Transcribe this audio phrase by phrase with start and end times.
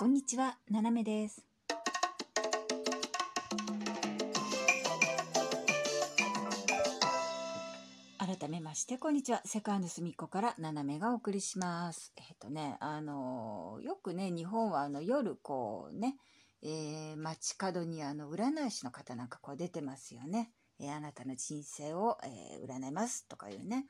[0.00, 1.44] こんにちは、ななめです。
[8.18, 9.42] 改めまして、こんにちは。
[9.44, 12.14] セカンドスミコからななめがお送りします。
[12.16, 16.16] えっ、とね、あのーよくね、日本はあの夜こうね、
[16.62, 20.50] えー街角にあの占い師の方なんかこう出てますよね。
[20.78, 23.84] えーあなたの人生を、えー占いますとかいうね。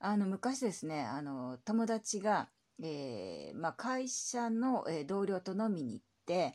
[0.00, 2.48] あの昔ですね、あの友達が、
[2.80, 6.54] えーまあ、会社の、え同僚と飲みに行って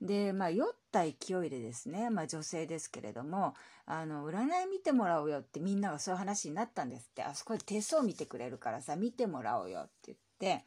[0.00, 3.54] で、まあ、酔った勢いでですね、まあ、女性ですけれども
[3.86, 10.64] あの占い見てもらおうよってみんながそういう話になったんですってあそこで手相見てくれるからさ見てもらおうよって言って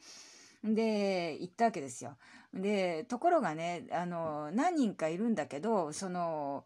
[0.64, 2.16] で行ったわけですよ。
[2.54, 6.64] でところがねあの何人かいるんだけどその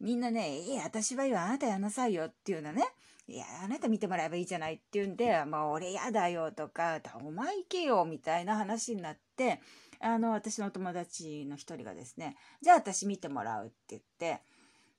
[0.00, 2.84] みんなね「いや私はいいよあなたやんなさいよ」っていうのね
[3.28, 9.60] いや、あなた見てもらえばいいじゃないって言うんで、まあ、俺やだよとか、お前行けよみたいな話になって、
[10.00, 14.42] あの、私の友達の一人がですね、じゃあ私見てもらうって言って、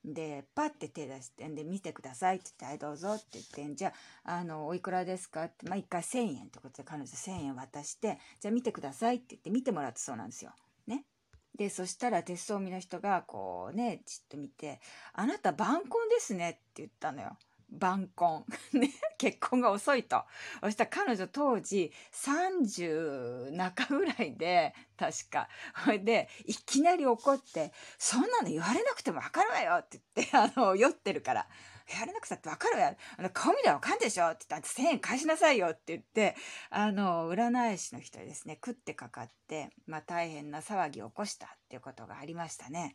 [0.04, 5.44] で、パッて手出して、で、見てくださいって言って、はい、どうぞって言って、じゃあ、あの、おいくらですか？
[5.44, 10.52] って、まあ、一回1000円ってことで彼女1000円渡して、じゃあ見てくださいって言って、見てもらってそうなんですよ。
[11.58, 14.80] で、そしたら、鉄装見の人が、こうね、じっと見て、
[15.12, 17.36] あなた晩婚ですねって言ったのよ。
[17.70, 18.44] 晩婚。
[19.18, 20.24] 結婚が遅いと。
[20.62, 25.48] そしたら彼女当時30中ぐらいで、確か。
[25.84, 31.48] ほいで、いきなり怒って、そんなの言われなくてもわかるわよって言って、あの、酔ってるから。
[31.88, 32.96] やれなくたってわかるわよ。
[33.16, 36.36] あの顔見りゃわかんでしょって言って、1000円返しなさいよって言って、
[36.70, 42.94] あの、占い師の人にですね、食ってかかって、まあ大変な騒ぎを起こしたっていうことがありましたね。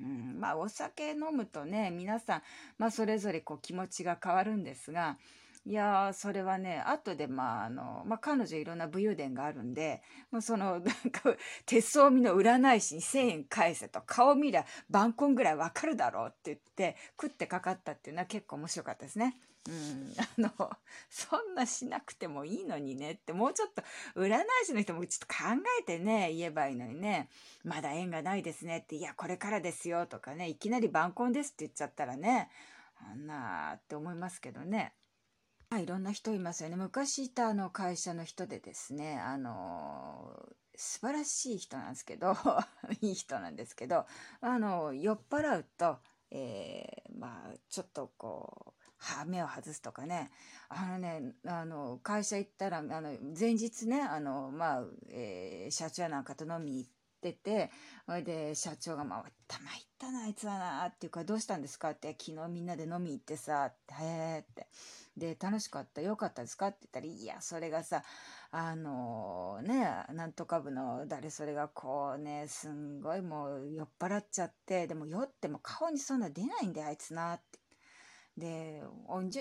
[0.00, 2.42] うん、まあお酒飲むとね皆さん、
[2.78, 5.18] まあ、それぞれこう気持ちが変わるんですが
[5.66, 11.34] いやーそれはね後でまああの、まあ、彼女いろんな武勇伝があるんでもうその なんか
[11.64, 19.38] 鉄相見の占い師に1,000円返せと顔見りゃ晩婚ぐらいわかるだろうって言って食ってかかったっていうのは結構面白かったですね。
[19.66, 20.70] うん、あの
[21.08, 23.82] そんなしなくてもいいのにねってもうちょっと
[24.14, 25.34] 占い師の人もちょっと考
[25.80, 27.30] えてね言えばいいのにね
[27.64, 32.50] まだ縁がないですねっていやこれからですよとかねいきなり晩婚ですって言っちゃったらね
[33.10, 34.92] あんなって思いますけどね。
[35.70, 36.76] まあ、いろんな人いますよね。
[36.76, 42.36] 昔いたあの会社の人でですねあの素晴らしい人なんですけど
[43.00, 44.06] いい人なんですけど
[44.40, 45.98] あの酔っ払うと、
[46.30, 50.30] えーまあちょっとこうは目を外すとかね。
[50.68, 56.90] あのねあの会社行ったらあの前日ねあの、まあえー社長なんかと飲みに行っ
[57.30, 57.70] ってて
[58.06, 64.68] それで社長が「まあ、たまいったなあいつはな」っていうか「どうしたんですか?」って「昨日みんなで飲み行ってさ」「へえ」って。
[65.16, 66.00] で楽しかった？
[66.00, 66.66] よかったですか？
[66.68, 68.02] って言ったら「いやそれがさ
[68.50, 77.60] あのねなんとか部の誰それがこうねすんごいもう酔っ払っちゃってでも酔っても顔にそんな出ないんだよあいつな」って。
[78.36, 78.82] で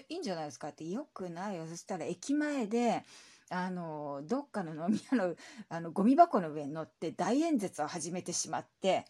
[0.10, 0.70] いいんじゃないですか？
[0.70, 3.04] ってよくないよそしたら駅前で
[3.50, 5.36] あのどっかの飲み屋の
[5.70, 9.06] あのゴミ箱の上に乗って大演説を始めてしまって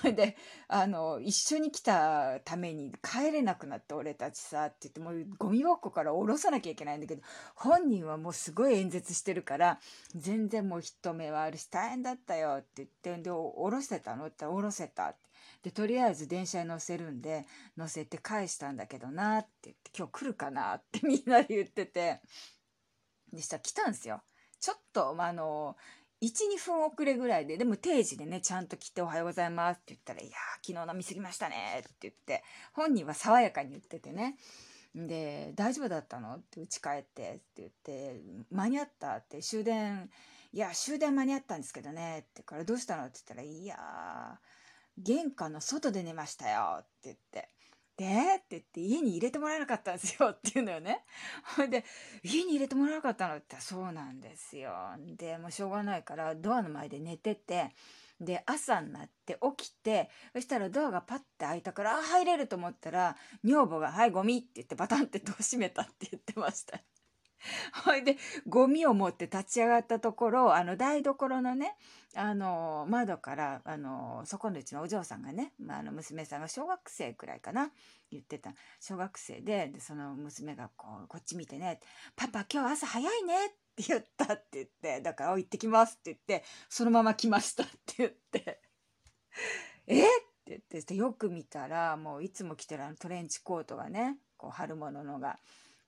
[0.00, 0.36] それ で
[0.68, 7.22] あの一緒に来たために帰れなくなって俺たちさって言ってもうゴミ箱から下ろさなきゃいけないんだけど
[7.54, 9.80] 本人はもうすごい演説してるから
[10.14, 14.26] 全然もう人目はあるし大変だったよって言ってで下ろせたの？
[14.26, 15.26] って言ったら下ろせたって。
[15.62, 17.44] でとりあえず電車に乗せるんで
[17.76, 22.20] 乗せて返したんだけどなって言って今日来るかなってみんなで言ってて
[23.32, 24.22] でした来たんですよ。
[24.60, 25.76] ちょっと、まあ、あの
[26.22, 32.42] 12分遅れぐらいででも定時でねちゃんと来て「おはようございます」って言ったら「いや昨日飲み過ぎましたね」って言って
[32.72, 34.38] 本人は爽やかに言っててね
[34.94, 38.20] で「大丈夫だったの?」って「家帰って」って言って
[38.50, 40.10] 「間に合った?」って終電
[40.52, 44.40] 「いや終電間に合ったんですけどね」って言うから「どうしたの?」って言ったら「いや
[44.96, 47.55] 玄関の外で寝ましたよ」って言って。
[47.96, 48.04] で？
[48.04, 51.04] って言って家に入れてもらえなかったんですよっていうのよね。
[51.56, 51.84] ほ いで
[52.22, 53.36] 家に入れてもらえなかったの？
[53.36, 54.72] って言ったらそうなんですよ。
[54.98, 57.74] でもうしょうがないからドアの前で寝てて
[58.20, 66.80] で朝になって起きてそしたらドアがパッて開いたからあ入れると思ったら女房が「はいゴミ」って言ってバタンって戸を閉めたって言ってました。
[67.84, 68.16] ほいで
[68.46, 71.76] ゴミを持って立ち上がったところあの台所のね
[72.14, 77.70] あの窓からあのそこのうちのお嬢さんがね、まあ、あの娘さんが小学生くらいかな
[78.10, 78.54] 言ってた。
[78.80, 81.80] 小学生ででその娘がこうこっち見てね
[82.16, 88.62] 「パパ今日朝早いね」って言ったって言ってだから「行ってきます」って言ってそのまま来ましたって言って
[89.86, 95.38] 「えっ?」って言ってよく見たらもういつも着てるあのトレンチコートがねこう春物のが。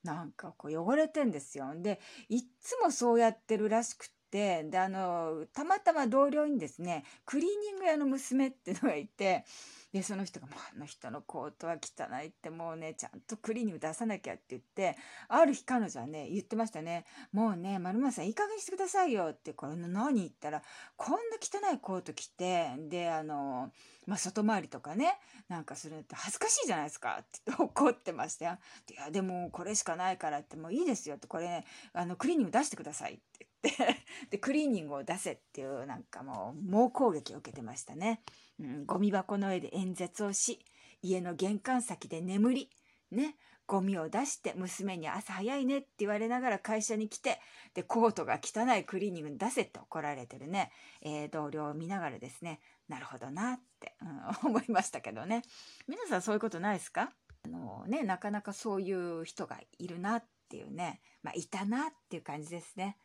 [0.03, 1.73] なんかこう汚れてんですよ。
[1.75, 1.99] で
[2.29, 9.45] いっつもそうやってるらしくってであのたまたま同僚にですねクリーニング屋の娘っていうのがいて
[9.91, 14.97] でその人が「もうあの人のコートは汚いってもうねちゃんとクリーニング出さなきゃ」って言って
[15.27, 20.63] ある日彼女はね言ってましたね「もうね丸村さんいい加減にしてくださいよ」ってこれ何言ったら
[20.95, 23.71] こんな汚いコート着てであの
[24.09, 25.19] まあ、外回りとかね
[25.49, 28.57] なんかするのって恥ずかしいじゃないですかって怒ってましたよ。
[28.89, 33.45] いやでもこれしかないからってもういいですよってこれ、ね、あのクリーニング出してくださいって
[34.29, 38.21] でクリーニングを出せっていうなんかもう猛攻撃を受けてましたね。
[38.59, 40.59] うん、ゴミ箱の上で演説をし
[41.01, 42.69] 家の玄関先で眠り
[43.11, 43.35] ね
[43.67, 47.39] ゴミを出して娘に朝早いねって言われながら会社に来て
[47.73, 50.71] でコートが汚いクリーニングに出せって怒られてるね、
[51.01, 53.93] えー、同僚を見ながらですねなるほどなって、
[54.43, 55.43] うん、思いましたけどね
[55.87, 57.11] 皆さんそういうことないですか？
[57.45, 62.97] あのねなかなかそういう人がいるなっていうねまあいたなっていう感じですね。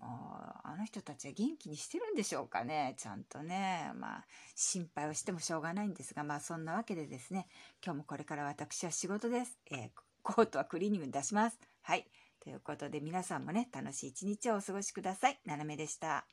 [0.00, 2.94] もうあの人たちは元気にしてるんでしょうかね。
[2.96, 4.24] ちゃんとねまあ
[4.54, 7.46] 心配をしてもしょうがないんですがまあそんなわけでですね
[7.84, 9.90] 今日もこれから私は仕事です、えー、
[10.22, 11.58] コートはクリーニングに出します。
[11.82, 12.06] はい。
[12.42, 15.38] ということで皆さんもね楽しい一日をお過ごしください。
[15.44, 16.24] 斜めでした。